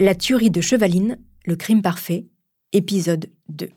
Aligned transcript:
La 0.00 0.14
tuerie 0.14 0.50
de 0.50 0.60
Chevaline, 0.60 1.18
le 1.44 1.56
crime 1.56 1.82
parfait, 1.82 2.26
épisode 2.72 3.26
2. 3.48 3.68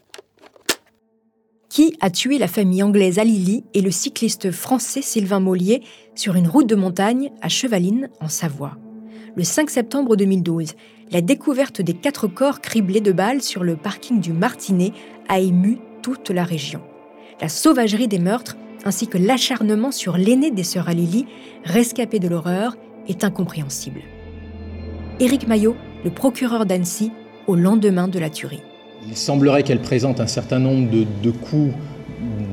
Qui 1.67 1.97
a 1.99 2.11
tué 2.11 2.37
la 2.37 2.47
famille 2.47 2.83
anglaise 2.83 3.17
Alili 3.17 3.63
et 3.73 3.81
le 3.81 3.89
cycliste 3.89 4.51
français 4.51 5.01
Sylvain 5.01 5.39
Mollier 5.39 5.81
sur 6.13 6.35
une 6.35 6.47
route 6.47 6.67
de 6.67 6.75
montagne 6.75 7.31
à 7.41 7.49
Chevaline, 7.49 8.11
en 8.19 8.29
Savoie? 8.29 8.77
Le 9.35 9.43
5 9.43 9.71
septembre 9.71 10.15
2012, 10.15 10.75
la 11.09 11.21
découverte 11.21 11.81
des 11.81 11.95
quatre 11.95 12.27
corps 12.27 12.61
criblés 12.61 13.01
de 13.01 13.13
balles 13.13 13.41
sur 13.41 13.63
le 13.63 13.75
parking 13.75 14.21
du 14.21 14.31
Martinet 14.31 14.91
a 15.27 15.39
ému 15.39 15.79
toute 16.03 16.29
la 16.29 16.43
région. 16.43 16.81
La 17.41 17.49
sauvagerie 17.49 18.07
des 18.07 18.19
meurtres 18.19 18.57
ainsi 18.85 19.07
que 19.07 19.17
l'acharnement 19.17 19.91
sur 19.91 20.17
l'aîné 20.17 20.51
des 20.51 20.63
sœurs 20.63 20.87
Alili, 20.87 21.25
rescapé 21.63 22.19
de 22.19 22.27
l'horreur, 22.27 22.77
est 23.07 23.23
incompréhensible. 23.23 24.01
Éric 25.19 25.47
Maillot 25.47 25.75
le 26.03 26.09
procureur 26.09 26.65
d'Annecy 26.65 27.11
au 27.47 27.55
lendemain 27.55 28.07
de 28.07 28.19
la 28.19 28.29
tuerie. 28.29 28.61
Il 29.07 29.15
semblerait 29.15 29.63
qu'elle 29.63 29.81
présente 29.81 30.19
un 30.19 30.27
certain 30.27 30.59
nombre 30.59 30.89
de, 30.89 31.31
coups, 31.31 31.73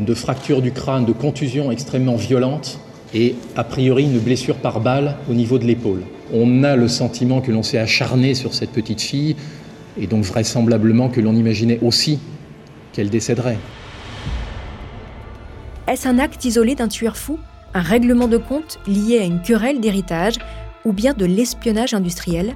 de 0.01 0.15
fractures 0.15 0.63
du 0.63 0.73
crâne, 0.73 1.05
de 1.05 1.13
contusions 1.13 1.71
extrêmement 1.71 2.17
violentes 2.17 2.81
et 3.15 3.35
a 3.57 3.65
priori 3.65 4.05
une 4.05 4.19
blessure 4.19 4.57
par 4.57 4.81
balle 4.81 5.17
au 5.31 5.35
niveau 5.35 5.59
de 5.59 5.65
l'épaule. 5.65 6.03
On 6.33 6.65
a 6.65 6.77
le 6.77 6.89
sentiment 6.89 7.41
que 7.41 7.51
l'on 7.51 7.63
s'est 7.63 7.79
acharné 7.79 8.35
sur 8.35 8.55
cette 8.55 8.71
petite 8.71 9.01
fille 9.01 9.37
et 9.99 10.07
donc 10.07 10.25
vraisemblablement 10.25 11.09
que 11.09 11.21
l'on 11.21 11.35
imaginait 11.35 11.79
aussi 11.83 12.19
qu'elle 12.93 13.11
décéderait. 13.11 13.59
Est-ce 15.87 16.07
un 16.07 16.19
acte 16.19 16.45
isolé 16.45 16.75
d'un 16.75 16.89
tueur 16.89 17.17
fou 17.17 17.39
Un 17.73 17.81
règlement 17.81 18.29
de 18.29 18.37
compte 18.37 18.79
lié 18.87 19.19
à 19.19 19.25
une 19.25 19.41
querelle 19.41 19.81
d'héritage 19.81 20.35
ou 20.85 20.93
bien 20.93 21.15
de 21.15 21.25
l'espionnage 21.25 21.95
industriel? 21.95 22.55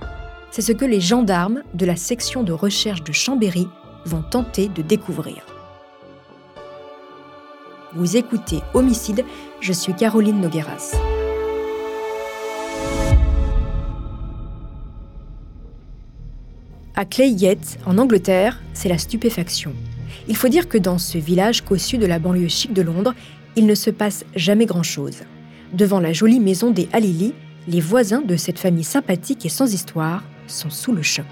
C'est 0.53 0.62
ce 0.62 0.72
que 0.72 0.84
les 0.84 1.00
gendarmes 1.00 1.62
de 1.72 1.86
la 1.86 1.97
section 1.97 2.42
de 2.42 2.53
recherche 2.53 3.03
de 3.03 3.12
Chambéry 3.12 3.67
vont 4.05 4.22
tenter 4.22 4.69
de 4.69 4.83
découvrir. 4.83 5.47
Vous 7.95 8.19
écoutez 8.19 8.61
Homicide, 8.75 9.25
je 9.61 9.73
suis 9.73 9.95
Caroline 9.95 10.41
Nogueras. 10.41 10.95
À 16.95 17.06
Clayette, 17.06 17.78
en 17.86 17.97
Angleterre, 17.97 18.61
c'est 18.75 18.91
la 18.91 18.98
stupéfaction. 18.98 19.73
Il 20.28 20.36
faut 20.36 20.48
dire 20.48 20.69
que 20.69 20.77
dans 20.77 20.98
ce 20.98 21.17
village 21.17 21.62
cossu 21.62 21.97
de 21.97 22.06
la 22.06 22.19
banlieue 22.19 22.48
chic 22.48 22.75
de 22.75 22.83
Londres, 22.83 23.14
il 23.56 23.64
ne 23.64 23.75
se 23.75 23.89
passe 23.89 24.27
jamais 24.36 24.67
grand-chose. 24.67 25.23
Devant 25.73 26.00
la 26.00 26.12
jolie 26.12 26.41
maison 26.41 26.70
des 26.70 26.91
Halili, 26.92 27.33
les 27.69 27.80
voisins 27.80 28.20
de 28.20 28.36
cette 28.36 28.58
famille 28.58 28.84
sympathique 28.84 29.47
et 29.47 29.48
sans 29.48 29.73
histoire 29.73 30.23
sont 30.47 30.71
sous 30.71 30.93
le 30.93 31.03
choc. 31.03 31.27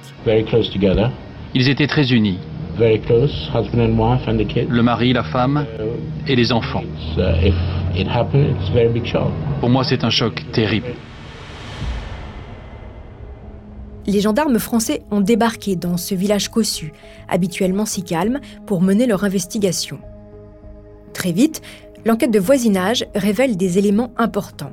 Ils 1.55 1.69
étaient 1.69 1.87
très 1.87 2.13
unis. 2.13 2.39
Le 2.79 4.83
mari, 4.83 5.13
la 5.13 5.25
femme 5.25 5.67
et 6.27 6.37
les 6.37 6.53
enfants. 6.53 6.85
Uh, 7.19 7.53
Pour 9.61 9.69
moi, 9.69 9.85
c'est 9.85 10.05
un 10.05 10.11
choc 10.11 10.43
terrible. 10.53 10.95
Les 14.07 14.21
gendarmes 14.21 14.59
français 14.59 15.03
ont 15.11 15.21
débarqué 15.21 15.77
dans 15.77 15.97
ce 15.97 16.15
village 16.15 16.49
cossu, 16.49 16.93
habituellement 17.29 17.85
si 17.85 18.03
calme, 18.03 18.41
pour 18.67 18.81
mener 18.81 19.07
leur 19.07 19.25
investigation. 19.25 19.99
Très 21.13 21.33
vite, 21.33 21.61
l'enquête 22.07 22.31
de 22.31 22.39
voisinage 22.39 23.05
révèle 23.15 23.57
des 23.57 23.79
éléments 23.79 24.13
importants. 24.17 24.73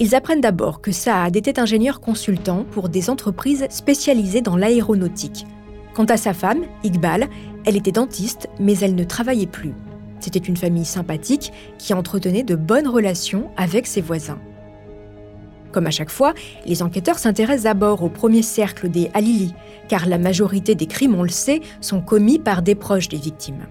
Ils 0.00 0.16
apprennent 0.16 0.40
d'abord 0.40 0.80
que 0.80 0.90
Saad 0.90 1.36
était 1.36 1.60
ingénieur 1.60 2.00
consultant 2.00 2.64
pour 2.72 2.88
des 2.88 3.10
entreprises 3.10 3.66
spécialisées 3.70 4.40
dans 4.40 4.56
l'aéronautique. 4.56 5.46
Quant 5.94 6.04
à 6.06 6.16
sa 6.16 6.34
femme, 6.34 6.64
Iqbal, 6.82 7.28
elle 7.64 7.76
était 7.76 7.92
dentiste, 7.92 8.48
mais 8.58 8.76
elle 8.78 8.96
ne 8.96 9.04
travaillait 9.04 9.46
plus. 9.46 9.72
C'était 10.18 10.40
une 10.40 10.56
famille 10.56 10.84
sympathique 10.84 11.52
qui 11.78 11.94
entretenait 11.94 12.42
de 12.42 12.56
bonnes 12.56 12.88
relations 12.88 13.50
avec 13.56 13.86
ses 13.86 14.00
voisins. 14.00 14.40
Comme 15.70 15.86
à 15.86 15.92
chaque 15.92 16.10
fois, 16.10 16.34
les 16.66 16.82
enquêteurs 16.82 17.18
s'intéressent 17.18 17.64
d'abord 17.64 18.02
au 18.02 18.08
premier 18.08 18.42
cercle 18.42 18.88
des 18.88 19.10
Halili, 19.14 19.54
car 19.88 20.06
la 20.06 20.18
majorité 20.18 20.74
des 20.74 20.86
crimes, 20.86 21.14
on 21.14 21.22
le 21.22 21.28
sait, 21.28 21.60
sont 21.80 22.00
commis 22.00 22.40
par 22.40 22.62
des 22.62 22.74
proches 22.74 23.08
des 23.08 23.16
victimes. 23.16 23.66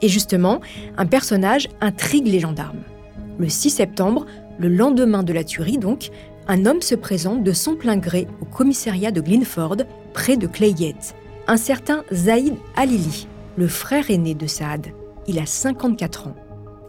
Et 0.00 0.08
justement, 0.08 0.60
un 0.96 1.06
personnage 1.06 1.68
intrigue 1.82 2.28
les 2.28 2.40
gendarmes. 2.40 2.82
Le 3.38 3.48
6 3.48 3.70
septembre, 3.70 4.26
le 4.58 4.68
lendemain 4.68 5.22
de 5.22 5.32
la 5.32 5.44
tuerie, 5.44 5.78
donc, 5.78 6.10
un 6.48 6.64
homme 6.64 6.80
se 6.80 6.94
présente 6.94 7.42
de 7.42 7.52
son 7.52 7.74
plein 7.74 7.96
gré 7.96 8.26
au 8.40 8.44
commissariat 8.44 9.10
de 9.10 9.20
Glenford, 9.20 9.76
près 10.12 10.36
de 10.36 10.46
Clayette. 10.46 11.14
Un 11.48 11.56
certain 11.56 12.04
Zaïd 12.12 12.54
Alili, 12.76 13.26
le 13.56 13.68
frère 13.68 14.10
aîné 14.10 14.34
de 14.34 14.46
Saad. 14.46 14.86
Il 15.26 15.38
a 15.38 15.46
54 15.46 16.28
ans. 16.28 16.36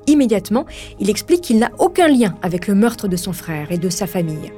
Immédiatement, 0.05 0.65
il 0.99 1.09
explique 1.09 1.41
qu'il 1.41 1.59
n'a 1.59 1.71
aucun 1.79 2.07
lien 2.07 2.35
avec 2.41 2.67
le 2.67 2.75
meurtre 2.75 3.07
de 3.07 3.17
son 3.17 3.33
frère 3.33 3.71
et 3.71 3.77
de 3.77 3.89
sa 3.89 4.07
famille. 4.07 4.51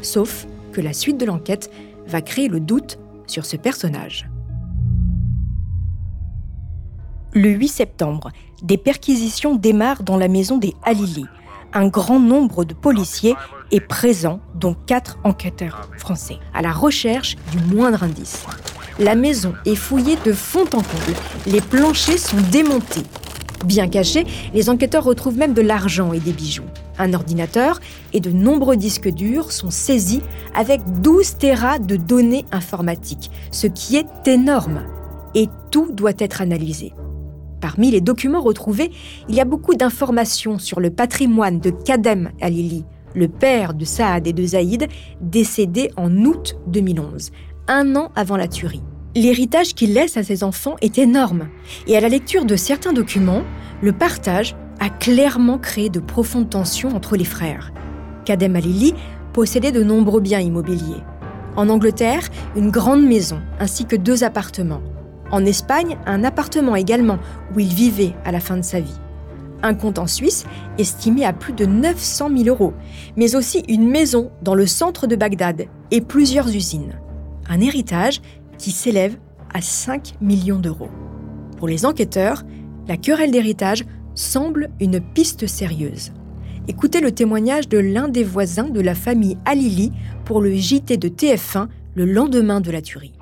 Sauf 0.00 0.46
que 0.72 0.80
la 0.80 0.92
suite 0.92 1.18
de 1.18 1.26
l'enquête 1.26 1.70
va 2.06 2.22
créer 2.22 2.48
le 2.48 2.60
doute 2.60 2.98
sur 3.26 3.44
ce 3.44 3.56
personnage. 3.56 4.30
Le 7.34 7.50
8 7.50 7.68
septembre, 7.68 8.30
des 8.62 8.78
perquisitions 8.78 9.54
démarrent 9.54 10.02
dans 10.02 10.16
la 10.16 10.28
maison 10.28 10.56
des 10.56 10.74
Alili, 10.82 11.26
un 11.72 11.88
grand 11.88 12.20
nombre 12.20 12.64
de 12.64 12.74
policiers 12.74 13.34
est 13.70 13.80
présent, 13.80 14.40
dont 14.54 14.74
quatre 14.86 15.18
enquêteurs 15.24 15.88
français, 15.96 16.38
à 16.54 16.62
la 16.62 16.72
recherche 16.72 17.36
du 17.52 17.58
moindre 17.74 18.02
indice. 18.02 18.44
La 18.98 19.14
maison 19.14 19.54
est 19.64 19.76
fouillée 19.76 20.18
de 20.24 20.32
fond 20.32 20.64
en 20.64 20.82
comble. 20.82 21.14
Les 21.46 21.60
planchers 21.60 22.18
sont 22.18 22.40
démontés. 22.50 23.04
Bien 23.64 23.88
cachés, 23.88 24.26
les 24.54 24.70
enquêteurs 24.70 25.04
retrouvent 25.04 25.36
même 25.36 25.54
de 25.54 25.62
l'argent 25.62 26.12
et 26.12 26.20
des 26.20 26.32
bijoux. 26.32 26.64
Un 26.98 27.12
ordinateur 27.12 27.80
et 28.12 28.20
de 28.20 28.30
nombreux 28.30 28.76
disques 28.76 29.08
durs 29.08 29.52
sont 29.52 29.70
saisis 29.70 30.22
avec 30.54 30.80
12 31.00 31.38
terras 31.38 31.78
de 31.78 31.96
données 31.96 32.44
informatiques, 32.50 33.30
ce 33.50 33.66
qui 33.66 33.96
est 33.96 34.26
énorme. 34.26 34.82
Et 35.34 35.48
tout 35.70 35.92
doit 35.92 36.12
être 36.18 36.40
analysé. 36.40 36.92
Parmi 37.60 37.90
les 37.90 38.00
documents 38.00 38.40
retrouvés, 38.40 38.90
il 39.28 39.34
y 39.34 39.40
a 39.40 39.44
beaucoup 39.44 39.74
d'informations 39.74 40.58
sur 40.58 40.80
le 40.80 40.90
patrimoine 40.90 41.58
de 41.58 41.70
Kadem 41.70 42.30
Alili, 42.40 42.84
le 43.14 43.28
père 43.28 43.74
de 43.74 43.84
Saad 43.84 44.26
et 44.26 44.32
de 44.32 44.44
Zaïd, 44.44 44.88
décédé 45.20 45.90
en 45.96 46.14
août 46.24 46.56
2011, 46.68 47.30
un 47.66 47.96
an 47.96 48.10
avant 48.14 48.36
la 48.36 48.48
tuerie. 48.48 48.82
L'héritage 49.16 49.74
qu'il 49.74 49.94
laisse 49.94 50.16
à 50.16 50.22
ses 50.22 50.44
enfants 50.44 50.76
est 50.80 50.98
énorme, 50.98 51.48
et 51.86 51.96
à 51.96 52.00
la 52.00 52.08
lecture 52.08 52.44
de 52.44 52.56
certains 52.56 52.92
documents, 52.92 53.42
le 53.82 53.92
partage 53.92 54.54
a 54.78 54.90
clairement 54.90 55.58
créé 55.58 55.88
de 55.88 55.98
profondes 55.98 56.50
tensions 56.50 56.94
entre 56.94 57.16
les 57.16 57.24
frères. 57.24 57.72
Kadem 58.24 58.54
Alili 58.54 58.94
possédait 59.32 59.72
de 59.72 59.82
nombreux 59.82 60.20
biens 60.20 60.40
immobiliers. 60.40 61.02
En 61.56 61.68
Angleterre, 61.68 62.28
une 62.54 62.70
grande 62.70 63.02
maison 63.02 63.40
ainsi 63.58 63.84
que 63.84 63.96
deux 63.96 64.22
appartements. 64.22 64.82
En 65.30 65.44
Espagne, 65.44 65.98
un 66.06 66.24
appartement 66.24 66.76
également, 66.76 67.18
où 67.54 67.60
il 67.60 67.72
vivait 67.72 68.14
à 68.24 68.32
la 68.32 68.40
fin 68.40 68.56
de 68.56 68.62
sa 68.62 68.80
vie. 68.80 68.98
Un 69.62 69.74
compte 69.74 69.98
en 69.98 70.06
Suisse, 70.06 70.44
estimé 70.78 71.24
à 71.24 71.32
plus 71.32 71.52
de 71.52 71.66
900 71.66 72.30
000 72.36 72.48
euros, 72.48 72.72
mais 73.16 73.34
aussi 73.34 73.64
une 73.68 73.88
maison 73.88 74.30
dans 74.42 74.54
le 74.54 74.66
centre 74.66 75.06
de 75.06 75.16
Bagdad 75.16 75.66
et 75.90 76.00
plusieurs 76.00 76.48
usines. 76.48 76.98
Un 77.48 77.60
héritage 77.60 78.20
qui 78.56 78.70
s'élève 78.70 79.16
à 79.52 79.60
5 79.60 80.14
millions 80.20 80.58
d'euros. 80.58 80.90
Pour 81.56 81.68
les 81.68 81.84
enquêteurs, 81.84 82.44
la 82.86 82.96
querelle 82.96 83.32
d'héritage 83.32 83.84
semble 84.14 84.70
une 84.80 85.00
piste 85.00 85.46
sérieuse. 85.46 86.12
Écoutez 86.68 87.00
le 87.00 87.12
témoignage 87.12 87.68
de 87.68 87.78
l'un 87.78 88.08
des 88.08 88.24
voisins 88.24 88.68
de 88.68 88.80
la 88.80 88.94
famille 88.94 89.38
Alili 89.44 89.90
pour 90.24 90.40
le 90.40 90.54
JT 90.54 90.98
de 90.98 91.08
TF1 91.08 91.68
le 91.98 92.04
lendemain 92.04 92.60
de 92.60 92.70
la 92.70 92.80
tuerie. 92.80 93.12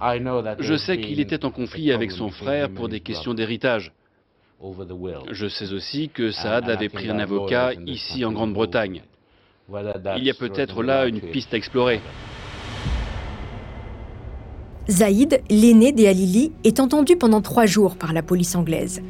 Je 0.61 0.77
sais 0.77 1.01
qu'il 1.01 1.19
était 1.19 1.47
en 1.47 1.51
conflit 1.51 1.93
avec 1.93 2.11
son 2.11 2.29
frère 2.29 2.69
pour 2.69 2.91
des 2.91 3.01
questions 3.01 3.33
d'héritage. 3.33 3.93
Je 5.33 5.49
sais 5.49 5.73
aussi 5.73 6.11
que 6.11 6.31
Saad 6.31 6.69
avait 6.69 6.91
pris 6.91 7.09
un 7.09 7.19
avocat 7.19 7.73
ici 7.87 8.23
en 8.25 8.33
Grande-Bretagne. 8.33 9.03
Il 10.19 10.25
y 10.25 10.31
a 10.31 10.35
peut-être 10.35 10.83
là 10.83 11.07
une 11.07 11.21
piste 11.21 11.55
à 11.55 11.57
explorer. 11.57 12.01
Zaïd, 14.91 15.41
l'aîné 15.51 15.93
des 15.93 16.07
Alili, 16.07 16.53
est 16.63 16.79
entendu 16.79 17.17
pendant 17.17 17.41
trois 17.41 17.67
jours 17.67 17.97
par 17.97 18.13
la 18.13 18.23
police 18.23 18.55
anglaise. 18.55 19.03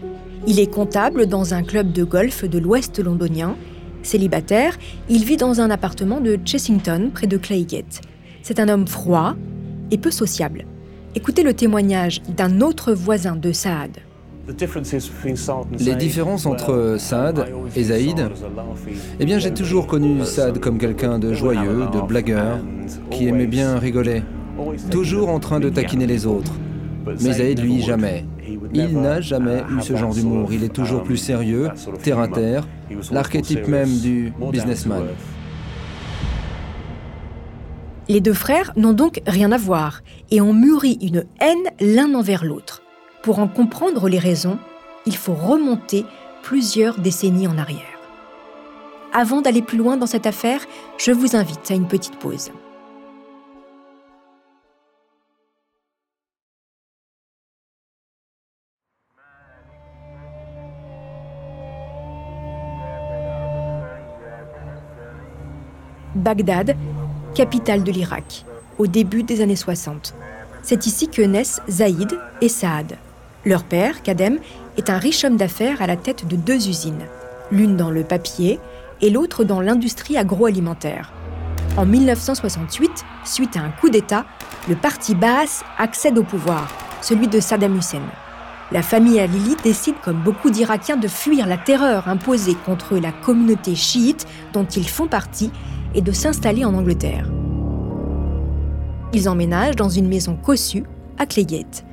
Il 0.47 0.61
est 0.61 0.73
comptable 0.73 1.27
dans 1.27 1.55
un 1.55 1.65
club 1.65 1.93
de 1.93 2.05
golf 2.05 2.45
de 2.45 2.59
l'ouest 2.59 3.01
londonien. 3.01 3.57
Célibataire, 4.03 4.79
il 5.09 5.25
vit 5.25 5.37
dans 5.37 5.61
un 5.61 5.71
appartement 5.71 6.21
de 6.21 6.39
Chessington, 6.45 7.11
près 7.13 7.27
de 7.27 7.37
Claygate. 7.37 8.01
C'est 8.43 8.61
un 8.61 8.69
homme 8.69 8.87
froid, 8.87 9.35
et 9.91 9.99
peu 9.99 10.11
sociable. 10.11 10.67
Écoutez 11.15 11.43
le 11.43 11.55
témoignage 11.55 12.23
d'un 12.29 12.61
autre 12.61 12.93
voisin 12.93 13.37
de 13.37 13.53
Saad. 13.53 13.99
Les 15.81 15.95
différences 15.97 16.47
entre 16.47 16.97
Saad 16.99 17.47
et 17.75 17.85
Zaïd 17.85 18.29
Eh 19.19 19.25
bien, 19.25 19.39
j'ai 19.39 19.53
toujours 19.53 19.87
connu 19.87 20.25
Saad 20.25 20.61
comme 20.61 20.79
quelqu'un 20.79 21.19
de 21.19 21.33
joyeux, 21.33 21.87
de 21.93 22.01
blagueur, 22.01 22.59
qui 23.11 23.27
aimait 23.27 23.47
bien 23.47 23.79
rigoler. 23.79 24.23
toujours 24.91 25.31
en 25.31 25.41
train 25.41 25.59
de 25.59 25.69
taquiner 25.69 26.07
les 26.07 26.27
autres. 26.27 26.53
Mais 27.07 27.33
Zaïd, 27.33 27.61
lui, 27.61 27.83
jamais. 27.83 28.25
Il 28.73 29.01
n'a 29.01 29.21
jamais 29.21 29.63
eu 29.71 29.83
ce 29.83 29.97
genre 29.97 30.15
d'humour. 30.15 30.53
Il 30.53 30.65
est 30.65 30.73
toujours 30.73 31.03
plus 31.03 31.17
sérieux, 31.17 31.71
terre 32.03 32.19
à 32.19 32.29
terre, 32.29 32.69
l'archétype 33.11 33.67
même 33.69 33.99
du 33.99 34.33
businessman. 34.53 35.05
Les 38.09 38.21
deux 38.21 38.35
frères 38.35 38.73
n'ont 38.77 38.93
donc 38.93 39.21
rien 39.27 39.51
à 39.51 39.57
voir 39.57 40.03
et 40.31 40.41
ont 40.41 40.53
mûri 40.53 40.97
une 41.03 41.25
haine 41.41 41.71
l'un 41.81 42.15
envers 42.15 42.45
l'autre. 42.45 42.83
Pour 43.23 43.41
en 43.41 43.49
comprendre 43.49 44.09
les 44.09 44.21
raisons, 44.21 44.59
il 45.07 45.17
faut 45.17 45.35
remonter 45.35 46.05
plusieurs 46.43 47.01
décennies 47.01 47.49
en 47.49 47.59
arrière. 47.59 47.81
Avant 49.13 49.41
d'aller 49.41 49.63
plus 49.63 49.79
loin 49.79 49.97
dans 49.97 50.07
cette 50.07 50.27
affaire, 50.27 50.61
je 50.99 51.11
vous 51.11 51.35
invite 51.35 51.69
à 51.71 51.75
une 51.75 51.89
petite 51.89 52.17
pause. 52.19 52.53
Bagdad, 66.15 66.77
capitale 67.37 67.85
de 67.85 67.93
l'Irak, 67.93 68.47
au 68.79 68.87
début 68.87 69.23
des 69.23 69.43
années 69.43 69.57
60. 69.57 70.15
C'est 70.63 70.87
ici 70.87 71.09
que 71.09 71.21
naissent 71.21 71.61
Zaïd 71.69 72.19
et 72.41 72.49
Saad. 72.49 72.97
Leur 73.45 73.63
père, 73.63 74.03
Kadem, 74.03 74.39
est 74.79 74.89
un 74.89 74.97
riche 74.97 75.23
homme 75.23 75.37
d'affaires 75.37 75.83
à 75.83 75.87
la 75.87 75.97
tête 75.97 76.27
de 76.27 76.35
deux 76.35 76.67
usines, 76.67 77.05
l'une 77.53 77.77
dans 77.77 77.91
le 77.91 78.05
papier 78.05 78.59
et 79.03 79.11
l'autre 79.11 79.45
dans 79.45 79.61
l'industrie 79.61 80.17
agroalimentaire. 80.17 81.13
En 81.77 81.85
1968, 81.85 83.05
suite 83.25 83.57
à 83.59 83.61
un 83.61 83.71
coup 83.71 83.91
d'État, 83.91 84.25
le 84.67 84.75
parti 84.75 85.15
Baas 85.15 85.63
accède 85.77 86.17
au 86.17 86.25
pouvoir, 86.25 86.73
celui 87.03 87.29
de 87.29 87.39
Saddam 87.39 87.77
Hussein. 87.77 88.01
La 88.73 88.81
famille 88.81 89.21
Alili 89.21 89.57
décide, 89.63 89.97
comme 90.03 90.23
beaucoup 90.23 90.49
d'Irakiens, 90.49 90.97
de 90.97 91.07
fuir 91.07 91.47
la 91.47 91.59
terreur 91.59 92.09
imposée 92.09 92.57
contre 92.65 92.97
la 92.97 93.13
communauté 93.13 93.75
chiite 93.75 94.27
dont 94.55 94.65
ils 94.65 94.89
font 94.89 95.07
partie 95.07 95.53
et 95.97 96.03
de 96.03 96.13
s'installer 96.13 96.65
en 96.65 96.75
Angleterre. 96.75 97.29
Ils 99.13 99.29
emménagent 99.29 99.77
dans 99.77 99.89
une 99.89 100.09
maison 100.09 100.37
cossue 100.37 100.85
à 101.19 101.27
Clayette. 101.27 101.85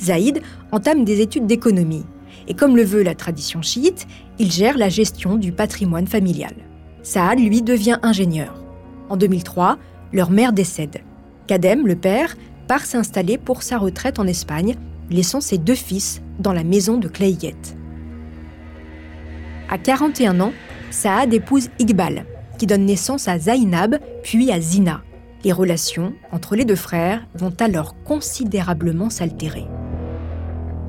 Zaïd 0.00 0.40
entame 0.72 1.04
des 1.04 1.20
études 1.20 1.46
d'économie 1.46 2.06
et 2.46 2.54
comme 2.54 2.76
le 2.76 2.84
veut 2.84 3.02
la 3.02 3.14
tradition 3.14 3.60
chiite, 3.62 4.06
il 4.38 4.50
gère 4.50 4.78
la 4.78 4.88
gestion 4.88 5.36
du 5.36 5.52
patrimoine 5.52 6.06
familial. 6.06 6.54
Saad, 7.02 7.38
lui, 7.38 7.62
devient 7.62 7.98
ingénieur. 8.02 8.62
En 9.08 9.16
2003, 9.16 9.78
leur 10.12 10.30
mère 10.30 10.52
décède. 10.52 10.98
Kadem, 11.46 11.86
le 11.86 11.96
père, 11.96 12.36
part 12.66 12.84
s'installer 12.84 13.38
pour 13.38 13.62
sa 13.62 13.78
retraite 13.78 14.18
en 14.18 14.26
Espagne, 14.26 14.76
laissant 15.10 15.40
ses 15.40 15.58
deux 15.58 15.74
fils 15.74 16.22
dans 16.38 16.52
la 16.52 16.64
maison 16.64 16.98
de 16.98 17.08
Clayette. 17.08 17.76
À 19.70 19.78
41 19.78 20.40
ans, 20.40 20.52
Saad 20.90 21.34
épouse 21.34 21.68
Iqbal, 21.78 22.24
qui 22.58 22.66
donne 22.66 22.84
naissance 22.84 23.28
à 23.28 23.38
Zainab, 23.38 23.98
puis 24.22 24.50
à 24.52 24.60
Zina. 24.60 25.02
Les 25.44 25.52
relations 25.52 26.12
entre 26.32 26.56
les 26.56 26.64
deux 26.64 26.76
frères 26.76 27.26
vont 27.34 27.54
alors 27.60 27.94
considérablement 28.04 29.08
s'altérer. 29.08 29.66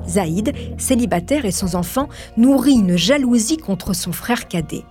Zaïd, 0.08 0.52
célibataire 0.76 1.44
et 1.44 1.52
sans 1.52 1.76
enfant, 1.76 2.08
nourrit 2.36 2.74
une 2.74 2.96
jalousie 2.96 3.58
contre 3.58 3.94
son 3.94 4.12
frère 4.12 4.48
cadet. 4.48 4.82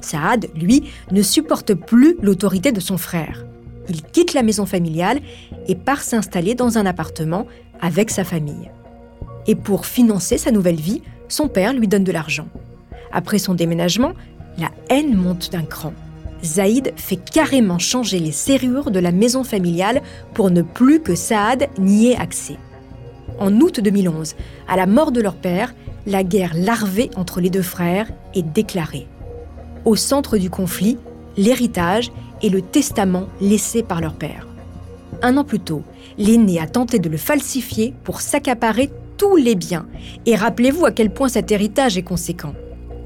Saad, 0.00 0.48
lui, 0.54 0.84
ne 1.10 1.22
supporte 1.22 1.74
plus 1.74 2.16
l'autorité 2.22 2.72
de 2.72 2.80
son 2.80 2.96
frère. 2.96 3.44
Il 3.88 4.02
quitte 4.02 4.34
la 4.34 4.42
maison 4.42 4.66
familiale 4.66 5.20
et 5.68 5.74
part 5.74 6.02
s'installer 6.02 6.54
dans 6.54 6.78
un 6.78 6.86
appartement 6.86 7.46
avec 7.80 8.10
sa 8.10 8.24
famille. 8.24 8.70
Et 9.46 9.54
pour 9.54 9.86
financer 9.86 10.38
sa 10.38 10.50
nouvelle 10.50 10.80
vie, 10.80 11.02
son 11.28 11.48
père 11.48 11.72
lui 11.72 11.88
donne 11.88 12.04
de 12.04 12.12
l'argent. 12.12 12.48
Après 13.12 13.38
son 13.38 13.54
déménagement, 13.54 14.12
la 14.58 14.70
haine 14.88 15.14
monte 15.14 15.50
d'un 15.50 15.64
cran. 15.64 15.92
Zaïd 16.44 16.92
fait 16.96 17.16
carrément 17.16 17.78
changer 17.78 18.18
les 18.18 18.32
serrures 18.32 18.90
de 18.90 18.98
la 18.98 19.12
maison 19.12 19.44
familiale 19.44 20.02
pour 20.34 20.50
ne 20.50 20.62
plus 20.62 21.00
que 21.00 21.14
Saad 21.14 21.68
n'y 21.78 22.10
ait 22.10 22.16
accès. 22.16 22.56
En 23.38 23.52
août 23.60 23.80
2011, 23.80 24.34
à 24.68 24.76
la 24.76 24.86
mort 24.86 25.12
de 25.12 25.20
leur 25.20 25.34
père, 25.34 25.74
la 26.06 26.24
guerre 26.24 26.52
larvée 26.54 27.10
entre 27.16 27.40
les 27.40 27.50
deux 27.50 27.62
frères 27.62 28.08
est 28.34 28.42
déclarée. 28.42 29.06
Au 29.84 29.96
centre 29.96 30.36
du 30.36 30.50
conflit, 30.50 30.98
l'héritage 31.36 32.12
et 32.42 32.50
le 32.50 32.62
testament 32.62 33.28
laissé 33.40 33.82
par 33.82 34.00
leur 34.00 34.14
père. 34.14 34.46
Un 35.22 35.36
an 35.36 35.44
plus 35.44 35.60
tôt, 35.60 35.82
l'aîné 36.18 36.58
a 36.58 36.66
tenté 36.66 36.98
de 36.98 37.08
le 37.08 37.16
falsifier 37.16 37.94
pour 38.02 38.20
s'accaparer 38.20 38.90
tous 39.16 39.36
les 39.36 39.54
biens. 39.54 39.86
Et 40.26 40.34
rappelez-vous 40.34 40.84
à 40.84 40.90
quel 40.90 41.12
point 41.12 41.28
cet 41.28 41.52
héritage 41.52 41.96
est 41.96 42.02
conséquent. 42.02 42.54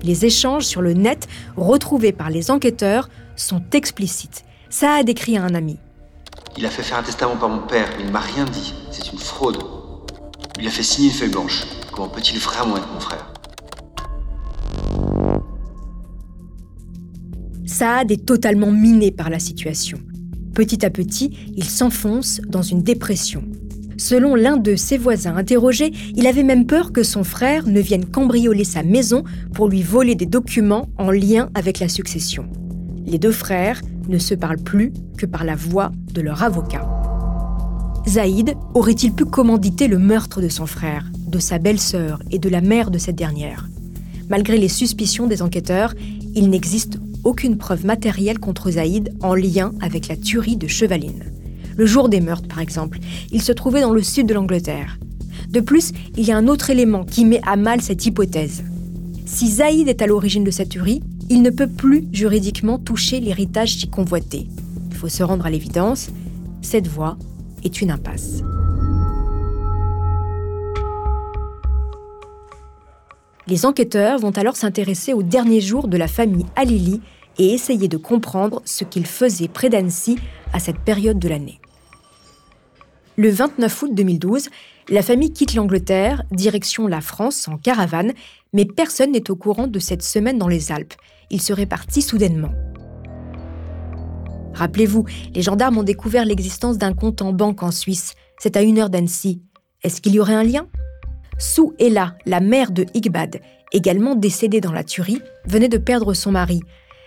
Les 0.02 0.24
échanges 0.24 0.64
sur 0.64 0.82
le 0.82 0.92
net 0.94 1.28
retrouvés 1.56 2.12
par 2.12 2.30
les 2.30 2.50
enquêteurs 2.50 3.08
sont 3.36 3.62
explicites. 3.72 4.44
Ça 4.70 4.94
a 4.94 5.02
décrit 5.02 5.36
à 5.36 5.44
un 5.44 5.54
ami. 5.54 5.78
Il 6.58 6.66
a 6.66 6.70
fait 6.70 6.82
faire 6.82 6.98
un 6.98 7.02
testament 7.02 7.36
par 7.36 7.48
mon 7.48 7.66
père, 7.66 7.88
mais 7.96 8.04
il 8.04 8.06
ne 8.06 8.12
m'a 8.12 8.20
rien 8.20 8.44
dit. 8.44 8.74
C'est 8.90 9.12
une 9.12 9.18
fraude. 9.18 9.58
Il 10.58 10.66
a 10.66 10.70
fait 10.70 10.82
signer 10.82 11.08
une 11.08 11.14
feuille 11.14 11.30
blanche. 11.30 11.64
Comment 11.92 12.08
peut-il 12.08 12.38
vraiment 12.38 12.76
être 12.76 12.88
mon 12.92 13.00
frère? 13.00 13.32
Saad 17.66 18.10
est 18.10 18.24
totalement 18.24 18.70
miné 18.70 19.10
par 19.10 19.28
la 19.28 19.38
situation. 19.38 19.98
Petit 20.54 20.86
à 20.86 20.90
petit, 20.90 21.52
il 21.54 21.64
s'enfonce 21.64 22.40
dans 22.48 22.62
une 22.62 22.82
dépression. 22.82 23.44
Selon 23.98 24.34
l'un 24.34 24.56
de 24.56 24.76
ses 24.76 24.96
voisins 24.96 25.36
interrogés, 25.36 25.92
il 26.14 26.26
avait 26.26 26.42
même 26.42 26.66
peur 26.66 26.92
que 26.92 27.02
son 27.02 27.24
frère 27.24 27.66
ne 27.66 27.80
vienne 27.80 28.06
cambrioler 28.06 28.64
sa 28.64 28.82
maison 28.82 29.24
pour 29.52 29.68
lui 29.68 29.82
voler 29.82 30.14
des 30.14 30.26
documents 30.26 30.88
en 30.96 31.10
lien 31.10 31.50
avec 31.54 31.78
la 31.78 31.88
succession. 31.88 32.46
Les 33.06 33.18
deux 33.18 33.32
frères 33.32 33.80
ne 34.08 34.18
se 34.18 34.34
parlent 34.34 34.58
plus 34.58 34.92
que 35.16 35.26
par 35.26 35.44
la 35.44 35.54
voix 35.54 35.92
de 36.12 36.20
leur 36.20 36.42
avocat. 36.42 36.88
Zaïd 38.08 38.54
aurait-il 38.74 39.12
pu 39.12 39.24
commanditer 39.24 39.88
le 39.88 39.98
meurtre 39.98 40.40
de 40.40 40.48
son 40.48 40.66
frère, 40.66 41.10
de 41.26 41.38
sa 41.38 41.58
belle-sœur 41.58 42.20
et 42.30 42.38
de 42.38 42.48
la 42.48 42.60
mère 42.60 42.90
de 42.90 42.98
cette 42.98 43.16
dernière? 43.16 43.68
Malgré 44.28 44.58
les 44.58 44.68
suspicions 44.68 45.26
des 45.26 45.42
enquêteurs, 45.42 45.94
il 46.34 46.50
n'existe 46.50 46.98
aucune 47.24 47.58
preuve 47.58 47.86
matérielle 47.86 48.38
contre 48.38 48.72
Zaïd 48.72 49.14
en 49.22 49.34
lien 49.34 49.72
avec 49.80 50.08
la 50.08 50.16
tuerie 50.16 50.56
de 50.56 50.66
Chevaline. 50.66 51.24
Le 51.76 51.86
jour 51.86 52.08
des 52.08 52.20
meurtres, 52.20 52.48
par 52.48 52.60
exemple, 52.60 52.98
il 53.30 53.42
se 53.42 53.52
trouvait 53.52 53.82
dans 53.82 53.92
le 53.92 54.02
sud 54.02 54.26
de 54.26 54.34
l'Angleterre. 54.34 54.98
De 55.50 55.60
plus, 55.60 55.92
il 56.16 56.24
y 56.24 56.32
a 56.32 56.36
un 56.36 56.48
autre 56.48 56.70
élément 56.70 57.04
qui 57.04 57.24
met 57.24 57.40
à 57.46 57.56
mal 57.56 57.80
cette 57.80 58.04
hypothèse. 58.04 58.64
Si 59.26 59.50
Zaïd 59.50 59.88
est 59.88 60.02
à 60.02 60.06
l'origine 60.06 60.44
de 60.44 60.50
cette 60.50 60.70
tuerie, 60.70 61.02
il 61.28 61.42
ne 61.42 61.50
peut 61.50 61.68
plus 61.68 62.06
juridiquement 62.12 62.78
toucher 62.78 63.20
l'héritage 63.20 63.76
si 63.76 63.88
convoité. 63.88 64.46
Il 64.90 64.96
faut 64.96 65.08
se 65.08 65.22
rendre 65.22 65.46
à 65.46 65.50
l'évidence, 65.50 66.10
cette 66.62 66.86
voie 66.86 67.16
est 67.64 67.80
une 67.80 67.90
impasse. 67.90 68.42
Les 73.48 73.64
enquêteurs 73.64 74.18
vont 74.18 74.30
alors 74.30 74.56
s'intéresser 74.56 75.12
aux 75.12 75.22
derniers 75.22 75.60
jours 75.60 75.88
de 75.88 75.96
la 75.96 76.08
famille 76.08 76.46
Alili 76.56 77.00
et 77.38 77.52
essayer 77.52 77.86
de 77.86 77.96
comprendre 77.96 78.62
ce 78.64 78.84
qu'ils 78.84 79.06
faisaient 79.06 79.48
près 79.48 79.68
d'Annecy 79.68 80.18
à 80.52 80.58
cette 80.58 80.78
période 80.80 81.18
de 81.18 81.28
l'année. 81.28 81.60
Le 83.16 83.30
29 83.30 83.82
août 83.82 83.90
2012, 83.94 84.48
la 84.88 85.02
famille 85.02 85.32
quitte 85.32 85.54
l'Angleterre, 85.54 86.22
direction 86.30 86.86
la 86.86 87.00
France 87.00 87.48
en 87.48 87.56
caravane, 87.56 88.12
mais 88.52 88.64
personne 88.64 89.12
n'est 89.12 89.30
au 89.30 89.36
courant 89.36 89.66
de 89.66 89.78
cette 89.78 90.02
semaine 90.02 90.38
dans 90.38 90.48
les 90.48 90.70
Alpes. 90.70 90.94
Ils 91.30 91.42
seraient 91.42 91.66
partis 91.66 92.02
soudainement. 92.02 92.52
Rappelez-vous, 94.54 95.04
les 95.34 95.42
gendarmes 95.42 95.78
ont 95.78 95.82
découvert 95.82 96.24
l'existence 96.24 96.78
d'un 96.78 96.94
compte 96.94 97.20
en 97.20 97.32
banque 97.32 97.62
en 97.62 97.72
Suisse. 97.72 98.14
C'est 98.38 98.56
à 98.56 98.62
une 98.62 98.78
heure 98.78 98.88
d'Annecy. 98.88 99.42
Est-ce 99.82 100.00
qu'il 100.00 100.14
y 100.14 100.20
aurait 100.20 100.34
un 100.34 100.44
lien? 100.44 100.68
Sou 101.38 101.74
Ella, 101.78 102.16
la 102.24 102.40
mère 102.40 102.70
de 102.70 102.86
Igbad, 102.94 103.40
également 103.72 104.14
décédée 104.14 104.60
dans 104.60 104.72
la 104.72 104.84
tuerie, 104.84 105.20
venait 105.46 105.68
de 105.68 105.78
perdre 105.78 106.14
son 106.14 106.30
mari. 106.30 106.60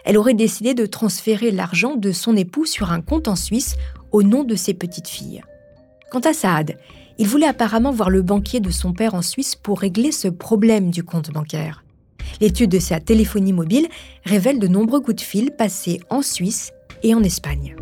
Elle 0.05 0.17
aurait 0.17 0.33
décidé 0.33 0.74
de 0.74 0.86
transférer 0.86 1.50
l'argent 1.50 1.95
de 1.95 2.12
son 2.12 2.36
époux 2.36 2.65
sur 2.65 2.91
un 2.91 3.01
compte 3.01 3.27
en 3.27 3.36
Suisse 3.36 3.77
au 4.12 4.21
nom 4.21 4.43
de 4.43 4.55
ses 4.55 4.74
petites 4.74 5.07
filles. 5.07 5.41
Quant 6.12 6.19
à 6.19 6.33
Saad, 6.33 6.77
il 7.19 7.27
voulait 7.27 7.45
apparemment 7.45 7.91
voir 7.91 8.09
le 8.09 8.21
banquier 8.21 8.61
de 8.61 8.71
son 8.71 8.93
père 8.93 9.13
en 9.13 9.21
Suisse 9.21 9.55
pour 9.55 9.81
régler 9.81 10.13
ce 10.13 10.29
problème 10.29 10.89
du 10.89 11.03
compte 11.03 11.31
bancaire. 11.31 11.83
L'étude 12.39 12.71
de 12.71 12.79
sa 12.79 13.01
téléphonie 13.01 13.51
mobile 13.51 13.88
révèle 14.23 14.57
de 14.57 14.67
nombreux 14.67 15.01
coups 15.01 15.17
de 15.17 15.21
fil 15.21 15.51
passés 15.51 15.99
en 16.09 16.21
Suisse 16.21 16.71
et 17.03 17.13
en 17.13 17.21
Espagne. 17.21 17.75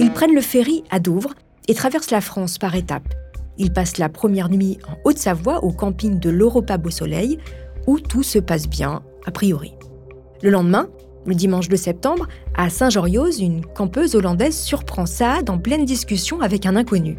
Ils 0.00 0.10
prennent 0.12 0.34
le 0.34 0.40
ferry 0.40 0.82
à 0.90 0.98
Douvres 0.98 1.34
et 1.68 1.74
traversent 1.74 2.10
la 2.10 2.20
France 2.20 2.58
par 2.58 2.74
étapes. 2.74 3.14
Ils 3.56 3.72
passent 3.72 3.98
la 3.98 4.08
première 4.08 4.48
nuit 4.48 4.78
en 4.88 4.96
Haute-Savoie 5.04 5.62
au 5.62 5.70
camping 5.70 6.18
de 6.18 6.30
l'Europa 6.30 6.76
Beau 6.76 6.90
Soleil, 6.90 7.38
où 7.86 8.00
tout 8.00 8.24
se 8.24 8.40
passe 8.40 8.68
bien, 8.68 9.02
a 9.26 9.30
priori. 9.30 9.74
Le 10.42 10.50
lendemain, 10.50 10.88
Le 11.26 11.34
dimanche 11.34 11.70
de 11.70 11.76
septembre, 11.76 12.28
à 12.54 12.68
Saint-Joriose, 12.68 13.40
une 13.40 13.64
campeuse 13.64 14.14
hollandaise 14.14 14.58
surprend 14.58 15.06
Saad 15.06 15.48
en 15.48 15.56
pleine 15.56 15.86
discussion 15.86 16.42
avec 16.42 16.66
un 16.66 16.76
inconnu. 16.76 17.16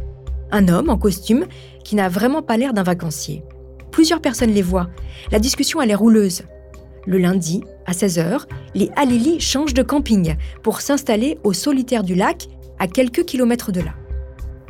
Un 0.52 0.68
homme 0.68 0.90
en 0.90 0.98
costume 0.98 1.46
qui 1.84 1.96
n'a 1.96 2.10
vraiment 2.10 2.42
pas 2.42 2.58
l'air 2.58 2.74
d'un 2.74 2.84
vacancier. 2.84 3.44
Plusieurs 3.92 4.22
personnes 4.22 4.52
les 4.52 4.62
voient. 4.62 4.90
La 5.32 5.40
discussion 5.40 5.82
elle 5.82 5.92
est 5.92 5.96
rouleuse. 5.96 6.44
Le 7.06 7.18
lundi, 7.18 7.64
à 7.86 7.92
16h, 7.92 8.42
les 8.74 8.90
Halili 8.96 9.40
changent 9.40 9.74
de 9.74 9.84
camping 9.84 10.36
pour 10.64 10.82
s'installer 10.82 11.38
au 11.44 11.54
solitaire 11.54 12.04
du 12.04 12.16
lac, 12.16 12.48
à 12.80 12.88
quelques 12.88 13.25
kilomètres 13.25 13.72
de 13.72 13.82
là. 13.82 13.94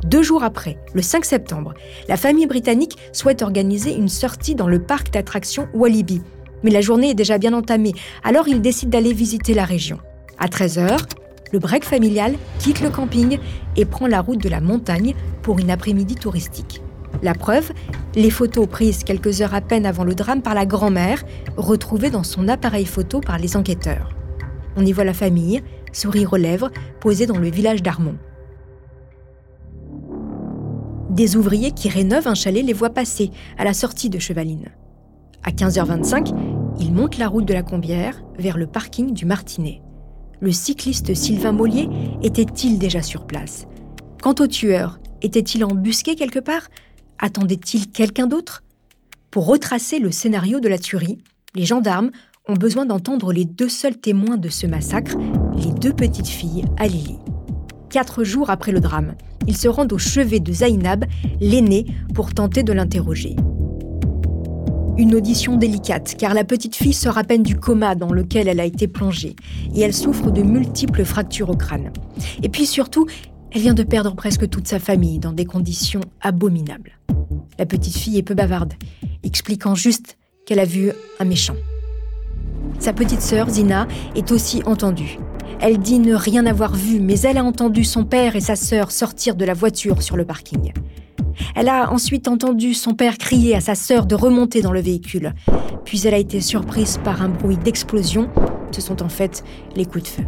Deux 0.04 0.22
jours 0.22 0.44
après, 0.44 0.78
le 0.94 1.02
5 1.02 1.24
septembre, 1.24 1.74
la 2.08 2.16
famille 2.16 2.46
britannique 2.46 2.96
souhaite 3.12 3.42
organiser 3.42 3.94
une 3.94 4.08
sortie 4.08 4.54
dans 4.54 4.68
le 4.68 4.80
parc 4.80 5.12
d'attractions 5.12 5.68
Walibi. 5.74 6.20
Mais 6.62 6.70
la 6.70 6.80
journée 6.80 7.10
est 7.10 7.14
déjà 7.14 7.38
bien 7.38 7.54
entamée, 7.54 7.94
alors 8.22 8.48
ils 8.48 8.60
décident 8.60 8.90
d'aller 8.90 9.12
visiter 9.12 9.54
la 9.54 9.64
région. 9.64 9.98
À 10.38 10.46
13h, 10.46 10.98
le 11.52 11.58
break 11.58 11.84
familial 11.84 12.34
quitte 12.58 12.80
le 12.80 12.90
camping 12.90 13.38
et 13.76 13.84
prend 13.84 14.06
la 14.06 14.20
route 14.20 14.42
de 14.42 14.48
la 14.48 14.60
montagne 14.60 15.14
pour 15.42 15.58
une 15.58 15.70
après-midi 15.70 16.14
touristique. 16.14 16.82
La 17.22 17.34
preuve, 17.34 17.72
les 18.14 18.30
photos 18.30 18.66
prises 18.66 19.04
quelques 19.04 19.40
heures 19.40 19.54
à 19.54 19.60
peine 19.60 19.86
avant 19.86 20.04
le 20.04 20.14
drame 20.14 20.42
par 20.42 20.54
la 20.54 20.66
grand-mère, 20.66 21.24
retrouvées 21.56 22.10
dans 22.10 22.24
son 22.24 22.48
appareil 22.48 22.84
photo 22.84 23.20
par 23.20 23.38
les 23.38 23.56
enquêteurs. 23.56 24.10
On 24.76 24.84
y 24.84 24.92
voit 24.92 25.04
la 25.04 25.14
famille, 25.14 25.62
sourire 25.92 26.32
aux 26.32 26.38
lèvres, 26.38 26.70
posée 27.00 27.26
dans 27.26 27.38
le 27.38 27.48
village 27.48 27.82
d'Armont. 27.82 28.16
Des 31.10 31.36
ouvriers 31.36 31.70
qui 31.70 31.88
rénovent 31.88 32.28
un 32.28 32.34
chalet 32.34 32.62
les 32.62 32.74
voient 32.74 32.90
passer 32.90 33.30
à 33.56 33.64
la 33.64 33.72
sortie 33.72 34.10
de 34.10 34.18
Chevaline. 34.18 34.68
À 35.42 35.50
15h25, 35.50 36.34
ils 36.80 36.92
montent 36.92 37.16
la 37.16 37.28
route 37.28 37.46
de 37.46 37.54
la 37.54 37.62
Combière 37.62 38.22
vers 38.38 38.58
le 38.58 38.66
parking 38.66 39.14
du 39.14 39.24
Martinet. 39.24 39.80
Le 40.40 40.52
cycliste 40.52 41.14
Sylvain 41.14 41.52
Mollier 41.52 41.88
était-il 42.22 42.78
déjà 42.78 43.00
sur 43.00 43.26
place? 43.26 43.66
Quant 44.22 44.34
au 44.38 44.46
tueur, 44.46 45.00
était-il 45.22 45.64
embusqué 45.64 46.14
quelque 46.14 46.40
part? 46.40 46.68
Attendait-il 47.18 47.90
quelqu'un 47.90 48.26
d'autre? 48.26 48.62
Pour 49.30 49.46
retracer 49.46 49.98
le 49.98 50.10
scénario 50.10 50.60
de 50.60 50.68
la 50.68 50.78
tuerie, 50.78 51.18
les 51.54 51.64
gendarmes 51.64 52.10
ont 52.48 52.54
besoin 52.54 52.84
d'entendre 52.84 53.32
les 53.32 53.46
deux 53.46 53.70
seuls 53.70 53.96
témoins 53.96 54.36
de 54.36 54.50
ce 54.50 54.66
massacre, 54.66 55.16
les 55.56 55.72
deux 55.72 55.94
petites 55.94 56.28
filles 56.28 56.66
à 56.76 56.86
Lily. 56.86 57.18
Quatre 57.88 58.22
jours 58.22 58.50
après 58.50 58.72
le 58.72 58.80
drame, 58.80 59.14
ils 59.46 59.56
se 59.56 59.68
rendent 59.68 59.94
au 59.94 59.98
chevet 59.98 60.40
de 60.40 60.52
Zainab, 60.52 61.06
l'aînée, 61.40 61.86
pour 62.14 62.34
tenter 62.34 62.62
de 62.62 62.74
l'interroger. 62.74 63.36
Une 64.98 65.14
audition 65.14 65.58
délicate, 65.58 66.14
car 66.16 66.32
la 66.32 66.42
petite 66.42 66.74
fille 66.74 66.94
sort 66.94 67.18
à 67.18 67.24
peine 67.24 67.42
du 67.42 67.56
coma 67.56 67.94
dans 67.94 68.12
lequel 68.12 68.48
elle 68.48 68.60
a 68.60 68.64
été 68.64 68.88
plongée, 68.88 69.36
et 69.74 69.82
elle 69.82 69.92
souffre 69.92 70.30
de 70.30 70.40
multiples 70.40 71.04
fractures 71.04 71.50
au 71.50 71.56
crâne. 71.56 71.92
Et 72.42 72.48
puis 72.48 72.64
surtout, 72.64 73.06
elle 73.52 73.60
vient 73.60 73.74
de 73.74 73.82
perdre 73.82 74.14
presque 74.14 74.48
toute 74.48 74.66
sa 74.66 74.78
famille 74.78 75.18
dans 75.18 75.32
des 75.32 75.44
conditions 75.44 76.00
abominables. 76.22 76.98
La 77.58 77.66
petite 77.66 77.94
fille 77.94 78.16
est 78.16 78.22
peu 78.22 78.32
bavarde, 78.32 78.72
expliquant 79.22 79.74
juste 79.74 80.16
qu'elle 80.46 80.60
a 80.60 80.64
vu 80.64 80.92
un 81.20 81.26
méchant. 81.26 81.56
Sa 82.78 82.94
petite 82.94 83.20
sœur, 83.20 83.50
Zina, 83.50 83.86
est 84.14 84.32
aussi 84.32 84.62
entendue. 84.64 85.18
Elle 85.60 85.78
dit 85.78 85.98
ne 85.98 86.14
rien 86.14 86.46
avoir 86.46 86.74
vu, 86.74 87.00
mais 87.00 87.20
elle 87.20 87.36
a 87.36 87.44
entendu 87.44 87.84
son 87.84 88.04
père 88.04 88.34
et 88.34 88.40
sa 88.40 88.56
sœur 88.56 88.90
sortir 88.90 89.34
de 89.36 89.44
la 89.44 89.54
voiture 89.54 90.02
sur 90.02 90.16
le 90.16 90.24
parking. 90.24 90.72
Elle 91.54 91.68
a 91.68 91.92
ensuite 91.92 92.28
entendu 92.28 92.74
son 92.74 92.94
père 92.94 93.18
crier 93.18 93.54
à 93.54 93.60
sa 93.60 93.74
sœur 93.74 94.06
de 94.06 94.14
remonter 94.14 94.62
dans 94.62 94.72
le 94.72 94.80
véhicule. 94.80 95.34
Puis 95.84 96.06
elle 96.06 96.14
a 96.14 96.18
été 96.18 96.40
surprise 96.40 96.98
par 97.04 97.22
un 97.22 97.28
bruit 97.28 97.56
d'explosion. 97.56 98.28
Ce 98.72 98.80
sont 98.80 99.02
en 99.02 99.08
fait 99.08 99.44
les 99.74 99.84
coups 99.84 100.04
de 100.04 100.08
feu. 100.08 100.24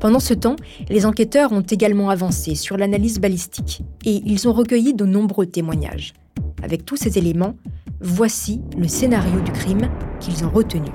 Pendant 0.00 0.20
ce 0.20 0.34
temps, 0.34 0.56
les 0.90 1.06
enquêteurs 1.06 1.52
ont 1.52 1.62
également 1.62 2.10
avancé 2.10 2.54
sur 2.54 2.76
l'analyse 2.76 3.20
balistique 3.20 3.82
et 4.04 4.20
ils 4.26 4.46
ont 4.48 4.52
recueilli 4.52 4.92
de 4.92 5.06
nombreux 5.06 5.46
témoignages. 5.46 6.12
Avec 6.62 6.84
tous 6.84 6.96
ces 6.96 7.18
éléments, 7.18 7.54
voici 8.00 8.60
le 8.76 8.86
scénario 8.86 9.40
du 9.40 9.52
crime 9.52 9.88
qu'ils 10.20 10.44
ont 10.44 10.50
retenu. 10.50 10.90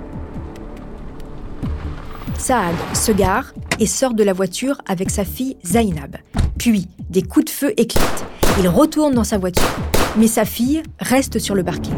Saad 2.39 2.75
se 2.93 3.11
gare 3.11 3.53
et 3.79 3.85
sort 3.85 4.13
de 4.13 4.23
la 4.23 4.31
voiture 4.31 4.81
avec 4.87 5.09
sa 5.09 5.25
fille 5.25 5.57
Zainab. 5.65 6.15
Puis, 6.57 6.87
des 7.09 7.21
coups 7.21 7.45
de 7.45 7.49
feu 7.49 7.73
éclatent. 7.75 8.25
Il 8.59 8.69
retourne 8.69 9.13
dans 9.13 9.25
sa 9.25 9.37
voiture, 9.37 9.77
mais 10.17 10.27
sa 10.27 10.45
fille 10.45 10.81
reste 10.99 11.37
sur 11.37 11.53
le 11.53 11.65
parking. 11.65 11.93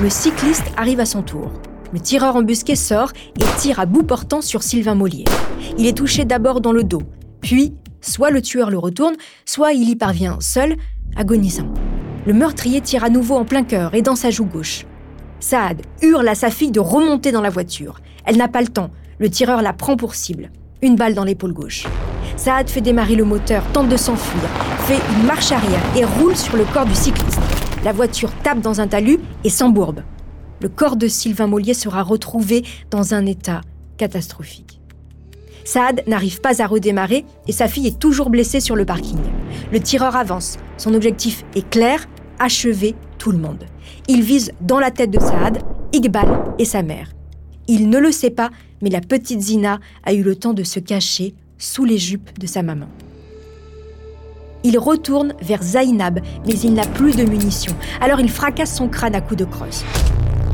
Le 0.00 0.08
cycliste 0.08 0.64
arrive 0.78 0.98
à 1.00 1.04
son 1.04 1.22
tour. 1.22 1.52
Le 1.92 2.00
tireur 2.00 2.36
embusqué 2.36 2.74
sort 2.74 3.12
et 3.38 3.44
tire 3.58 3.78
à 3.78 3.86
bout 3.86 4.02
portant 4.02 4.40
sur 4.40 4.62
Sylvain 4.62 4.94
Mollier. 4.94 5.24
Il 5.78 5.86
est 5.86 5.96
touché 5.96 6.24
d'abord 6.24 6.62
dans 6.62 6.72
le 6.72 6.82
dos, 6.82 7.02
puis 7.42 7.74
soit 8.00 8.30
le 8.30 8.40
tueur 8.40 8.70
le 8.70 8.78
retourne, 8.78 9.14
soit 9.44 9.74
il 9.74 9.88
y 9.90 9.94
parvient 9.94 10.38
seul, 10.40 10.76
agonisant. 11.16 11.68
Le 12.26 12.32
meurtrier 12.32 12.80
tire 12.80 13.04
à 13.04 13.10
nouveau 13.10 13.36
en 13.36 13.44
plein 13.44 13.62
cœur 13.62 13.94
et 13.94 14.02
dans 14.02 14.16
sa 14.16 14.30
joue 14.30 14.46
gauche. 14.46 14.86
Saad 15.38 15.82
hurle 16.00 16.28
à 16.28 16.34
sa 16.34 16.50
fille 16.50 16.70
de 16.70 16.80
remonter 16.80 17.30
dans 17.30 17.42
la 17.42 17.50
voiture. 17.50 18.00
Elle 18.24 18.38
n'a 18.38 18.48
pas 18.48 18.62
le 18.62 18.68
temps. 18.68 18.90
Le 19.18 19.30
tireur 19.30 19.62
la 19.62 19.72
prend 19.72 19.96
pour 19.96 20.14
cible. 20.14 20.50
Une 20.82 20.96
balle 20.96 21.14
dans 21.14 21.24
l'épaule 21.24 21.52
gauche. 21.52 21.86
Saad 22.36 22.68
fait 22.68 22.80
démarrer 22.80 23.16
le 23.16 23.24
moteur, 23.24 23.64
tente 23.72 23.88
de 23.88 23.96
s'enfuir, 23.96 24.42
fait 24.80 25.00
une 25.16 25.26
marche 25.26 25.52
arrière 25.52 25.82
et 25.96 26.04
roule 26.04 26.36
sur 26.36 26.56
le 26.56 26.64
corps 26.64 26.84
du 26.84 26.94
cycliste. 26.94 27.40
La 27.84 27.92
voiture 27.92 28.30
tape 28.42 28.60
dans 28.60 28.80
un 28.80 28.88
talus 28.88 29.18
et 29.44 29.50
s'embourbe 29.50 30.02
le 30.60 30.68
corps 30.68 30.96
de 30.96 31.08
Sylvain 31.08 31.46
Mollier 31.46 31.74
sera 31.74 32.02
retrouvé 32.02 32.64
dans 32.90 33.14
un 33.14 33.26
état 33.26 33.60
catastrophique. 33.96 34.80
Saad 35.64 36.02
n'arrive 36.06 36.40
pas 36.40 36.62
à 36.62 36.66
redémarrer 36.66 37.24
et 37.48 37.52
sa 37.52 37.66
fille 37.66 37.88
est 37.88 37.98
toujours 37.98 38.30
blessée 38.30 38.60
sur 38.60 38.76
le 38.76 38.84
parking. 38.84 39.18
Le 39.72 39.80
tireur 39.80 40.14
avance. 40.14 40.58
Son 40.76 40.94
objectif 40.94 41.44
est 41.56 41.68
clair, 41.68 42.06
achever 42.38 42.94
tout 43.18 43.32
le 43.32 43.38
monde. 43.38 43.64
Il 44.08 44.22
vise 44.22 44.52
dans 44.60 44.78
la 44.78 44.90
tête 44.90 45.10
de 45.10 45.18
Saad, 45.18 45.58
Iqbal 45.92 46.54
et 46.58 46.64
sa 46.64 46.82
mère. 46.82 47.10
Il 47.66 47.90
ne 47.90 47.98
le 47.98 48.12
sait 48.12 48.30
pas, 48.30 48.50
mais 48.82 48.90
la 48.90 49.00
petite 49.00 49.40
Zina 49.40 49.80
a 50.04 50.12
eu 50.12 50.22
le 50.22 50.36
temps 50.36 50.54
de 50.54 50.62
se 50.62 50.80
cacher 50.80 51.34
sous 51.58 51.84
les 51.84 51.98
jupes 51.98 52.38
de 52.38 52.46
sa 52.46 52.62
maman. 52.62 52.88
Il 54.64 54.78
retourne 54.78 55.34
vers 55.40 55.62
Zainab, 55.62 56.20
mais 56.46 56.54
il 56.54 56.74
n'a 56.74 56.86
plus 56.86 57.16
de 57.16 57.24
munitions. 57.24 57.76
Alors 58.00 58.20
il 58.20 58.28
fracasse 58.28 58.74
son 58.74 58.88
crâne 58.88 59.14
à 59.14 59.20
coups 59.20 59.38
de 59.38 59.44
crosse. 59.44 59.84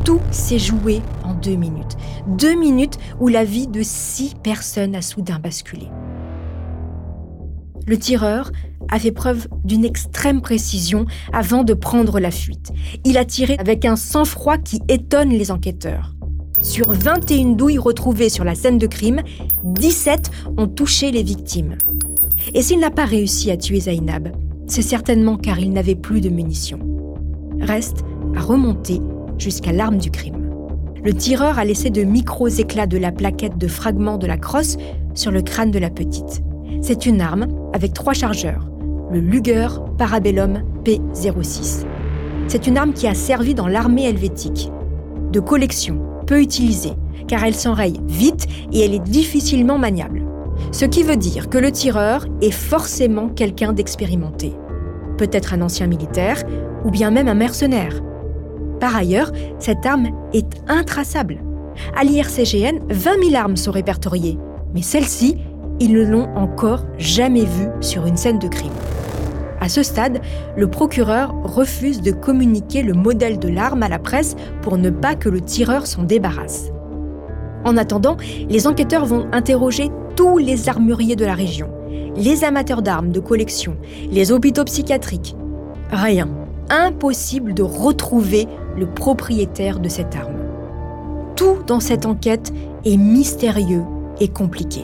Tout 0.05 0.21
s'est 0.31 0.59
joué 0.59 1.01
en 1.23 1.33
deux 1.33 1.55
minutes. 1.55 1.97
Deux 2.27 2.55
minutes 2.55 2.99
où 3.19 3.27
la 3.27 3.43
vie 3.43 3.67
de 3.67 3.81
six 3.81 4.35
personnes 4.43 4.95
a 4.95 5.01
soudain 5.01 5.39
basculé. 5.39 5.87
Le 7.87 7.97
tireur 7.97 8.51
a 8.89 8.99
fait 8.99 9.11
preuve 9.11 9.47
d'une 9.63 9.83
extrême 9.83 10.41
précision 10.41 11.05
avant 11.31 11.63
de 11.63 11.73
prendre 11.73 12.19
la 12.19 12.31
fuite. 12.31 12.71
Il 13.03 13.17
a 13.17 13.25
tiré 13.25 13.57
avec 13.59 13.85
un 13.85 13.95
sang-froid 13.95 14.57
qui 14.57 14.81
étonne 14.89 15.29
les 15.29 15.51
enquêteurs. 15.51 16.13
Sur 16.61 16.91
21 16.91 17.55
douilles 17.55 17.77
retrouvées 17.77 18.29
sur 18.29 18.43
la 18.43 18.55
scène 18.55 18.77
de 18.77 18.87
crime, 18.87 19.21
17 19.63 20.31
ont 20.57 20.67
touché 20.67 21.11
les 21.11 21.23
victimes. 21.23 21.77
Et 22.53 22.61
s'il 22.61 22.79
n'a 22.79 22.91
pas 22.91 23.05
réussi 23.05 23.51
à 23.51 23.57
tuer 23.57 23.79
Zainab, 23.79 24.29
c'est 24.67 24.81
certainement 24.81 25.37
car 25.37 25.59
il 25.59 25.71
n'avait 25.71 25.95
plus 25.95 26.21
de 26.21 26.29
munitions. 26.29 26.79
Reste 27.59 28.03
à 28.35 28.41
remonter 28.41 29.01
jusqu'à 29.37 29.71
l'arme 29.71 29.97
du 29.97 30.11
crime. 30.11 30.49
Le 31.03 31.13
tireur 31.13 31.59
a 31.59 31.65
laissé 31.65 31.89
de 31.89 32.03
micros 32.03 32.47
éclats 32.47 32.87
de 32.87 32.97
la 32.97 33.11
plaquette 33.11 33.57
de 33.57 33.67
fragments 33.67 34.17
de 34.17 34.27
la 34.27 34.37
crosse 34.37 34.77
sur 35.15 35.31
le 35.31 35.41
crâne 35.41 35.71
de 35.71 35.79
la 35.79 35.89
petite. 35.89 36.41
C'est 36.81 37.05
une 37.05 37.19
arme 37.19 37.47
avec 37.73 37.93
trois 37.93 38.13
chargeurs, 38.13 38.69
le 39.11 39.19
Luger 39.19 39.67
Parabellum 39.97 40.63
P06. 40.85 41.85
C'est 42.47 42.67
une 42.67 42.77
arme 42.77 42.93
qui 42.93 43.07
a 43.07 43.13
servi 43.13 43.53
dans 43.53 43.67
l'armée 43.67 44.05
helvétique. 44.05 44.71
De 45.31 45.39
collection, 45.39 45.99
peu 46.23 46.41
utilisée, 46.41 46.93
car 47.27 47.43
elle 47.43 47.55
s'enraye 47.55 47.99
vite 48.07 48.47
et 48.71 48.81
elle 48.81 48.93
est 48.93 49.03
difficilement 49.03 49.77
maniable. 49.77 50.23
Ce 50.71 50.85
qui 50.85 51.03
veut 51.03 51.17
dire 51.17 51.49
que 51.49 51.57
le 51.57 51.71
tireur 51.71 52.25
est 52.41 52.51
forcément 52.51 53.29
quelqu'un 53.29 53.73
d'expérimenté. 53.73 54.53
Peut-être 55.17 55.53
un 55.53 55.61
ancien 55.61 55.87
militaire 55.87 56.41
ou 56.85 56.91
bien 56.91 57.11
même 57.11 57.27
un 57.27 57.33
mercenaire. 57.35 58.01
Par 58.79 58.95
ailleurs, 58.95 59.31
cette 59.59 59.85
arme 59.85 60.09
est 60.33 60.61
intraçable. 60.67 61.41
À 61.95 62.03
l'IRCGN, 62.03 62.79
20 62.89 63.29
000 63.29 63.35
armes 63.35 63.57
sont 63.57 63.71
répertoriées, 63.71 64.37
mais 64.73 64.81
celle-ci, 64.81 65.37
ils 65.79 65.93
ne 65.93 66.03
l'ont 66.03 66.29
encore 66.35 66.85
jamais 66.97 67.45
vue 67.45 67.69
sur 67.81 68.05
une 68.05 68.17
scène 68.17 68.39
de 68.39 68.47
crime. 68.47 68.71
À 69.63 69.69
ce 69.69 69.81
stade, 69.81 70.19
le 70.57 70.67
procureur 70.67 71.33
refuse 71.45 72.01
de 72.01 72.11
communiquer 72.11 72.83
le 72.83 72.93
modèle 72.93 73.39
de 73.39 73.47
l'arme 73.47 73.81
à 73.81 73.87
la 73.87 73.97
presse 73.97 74.35
pour 74.61 74.77
ne 74.77 74.89
pas 74.89 75.15
que 75.15 75.29
le 75.29 75.39
tireur 75.39 75.87
s'en 75.87 76.03
débarrasse. 76.03 76.65
En 77.63 77.77
attendant, 77.77 78.17
les 78.49 78.67
enquêteurs 78.67 79.05
vont 79.05 79.25
interroger 79.31 79.89
tous 80.17 80.37
les 80.37 80.67
armuriers 80.67 81.15
de 81.15 81.23
la 81.23 81.33
région, 81.33 81.69
les 82.17 82.43
amateurs 82.43 82.81
d'armes 82.81 83.13
de 83.13 83.21
collection, 83.21 83.77
les 84.11 84.33
hôpitaux 84.33 84.65
psychiatriques. 84.65 85.33
Rien 85.91 86.27
impossible 86.69 87.53
de 87.53 87.63
retrouver 87.63 88.49
le 88.77 88.87
propriétaire 88.87 89.79
de 89.79 89.87
cette 89.87 90.13
arme. 90.13 90.41
Tout 91.37 91.59
dans 91.65 91.79
cette 91.79 92.05
enquête 92.05 92.51
est 92.83 92.97
mystérieux 92.97 93.83
et 94.19 94.27
compliqué. 94.27 94.81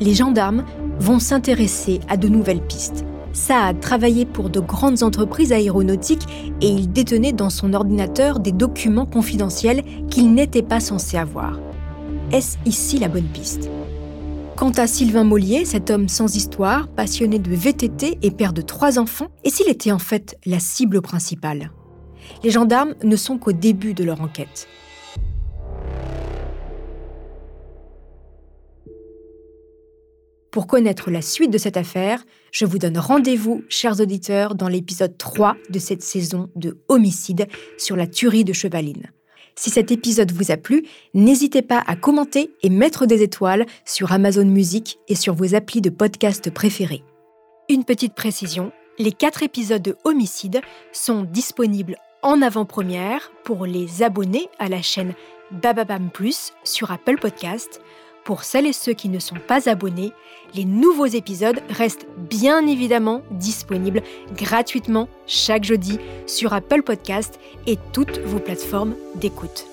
Les 0.00 0.14
gendarmes 0.14 0.64
vont 0.98 1.18
s'intéresser 1.18 2.00
à 2.08 2.16
de 2.16 2.28
nouvelles 2.28 2.62
pistes. 2.62 3.04
Saad 3.32 3.80
travaillait 3.80 4.26
pour 4.26 4.50
de 4.50 4.60
grandes 4.60 5.02
entreprises 5.02 5.52
aéronautiques 5.52 6.54
et 6.60 6.68
il 6.68 6.92
détenait 6.92 7.32
dans 7.32 7.50
son 7.50 7.72
ordinateur 7.72 8.40
des 8.40 8.52
documents 8.52 9.06
confidentiels 9.06 9.82
qu'il 10.10 10.34
n'était 10.34 10.62
pas 10.62 10.80
censé 10.80 11.16
avoir. 11.16 11.58
Est-ce 12.30 12.58
ici 12.66 12.98
la 12.98 13.08
bonne 13.08 13.28
piste? 13.28 13.70
Quant 14.56 14.70
à 14.72 14.86
Sylvain 14.86 15.24
Mollier, 15.24 15.64
cet 15.64 15.90
homme 15.90 16.08
sans 16.08 16.36
histoire, 16.36 16.88
passionné 16.88 17.38
de 17.38 17.50
VTT 17.50 18.18
et 18.22 18.30
père 18.30 18.52
de 18.52 18.62
trois 18.62 18.98
enfants, 18.98 19.28
et 19.44 19.50
s'il 19.50 19.68
était 19.68 19.92
en 19.92 19.98
fait 19.98 20.38
la 20.44 20.60
cible 20.60 21.00
principale? 21.00 21.72
Les 22.44 22.50
gendarmes 22.50 22.94
ne 23.02 23.16
sont 23.16 23.38
qu'au 23.38 23.52
début 23.52 23.94
de 23.94 24.04
leur 24.04 24.20
enquête. 24.20 24.68
Pour 30.52 30.66
connaître 30.66 31.10
la 31.10 31.22
suite 31.22 31.50
de 31.50 31.56
cette 31.56 31.78
affaire, 31.78 32.22
je 32.50 32.66
vous 32.66 32.76
donne 32.76 32.98
rendez-vous, 32.98 33.62
chers 33.70 34.00
auditeurs, 34.00 34.54
dans 34.54 34.68
l'épisode 34.68 35.16
3 35.16 35.56
de 35.70 35.78
cette 35.78 36.02
saison 36.02 36.50
de 36.56 36.76
Homicide 36.88 37.48
sur 37.78 37.96
la 37.96 38.06
tuerie 38.06 38.44
de 38.44 38.52
Chevaline. 38.52 39.10
Si 39.56 39.70
cet 39.70 39.90
épisode 39.90 40.30
vous 40.30 40.50
a 40.50 40.58
plu, 40.58 40.84
n'hésitez 41.14 41.62
pas 41.62 41.82
à 41.86 41.96
commenter 41.96 42.50
et 42.62 42.68
mettre 42.68 43.06
des 43.06 43.22
étoiles 43.22 43.64
sur 43.86 44.12
Amazon 44.12 44.44
Music 44.44 44.98
et 45.08 45.14
sur 45.14 45.34
vos 45.34 45.54
applis 45.54 45.80
de 45.80 45.88
podcast 45.88 46.50
préférés. 46.50 47.02
Une 47.70 47.84
petite 47.84 48.14
précision, 48.14 48.72
les 48.98 49.12
quatre 49.12 49.42
épisodes 49.42 49.80
de 49.80 49.96
Homicide 50.04 50.60
sont 50.92 51.22
disponibles 51.22 51.96
en 52.20 52.42
avant-première 52.42 53.32
pour 53.44 53.64
les 53.64 54.02
abonnés 54.02 54.50
à 54.58 54.68
la 54.68 54.82
chaîne 54.82 55.14
Bababam 55.50 56.10
Plus 56.10 56.52
sur 56.62 56.90
Apple 56.90 57.16
Podcast. 57.18 57.80
Pour 58.24 58.44
celles 58.44 58.66
et 58.66 58.72
ceux 58.72 58.92
qui 58.92 59.08
ne 59.08 59.18
sont 59.18 59.38
pas 59.48 59.68
abonnés, 59.68 60.12
les 60.54 60.64
nouveaux 60.64 61.06
épisodes 61.06 61.60
restent 61.70 62.06
bien 62.16 62.66
évidemment 62.66 63.22
disponibles 63.32 64.02
gratuitement 64.36 65.08
chaque 65.26 65.64
jeudi 65.64 65.98
sur 66.26 66.52
Apple 66.52 66.82
Podcast 66.82 67.40
et 67.66 67.78
toutes 67.92 68.18
vos 68.20 68.38
plateformes 68.38 68.94
d'écoute. 69.16 69.66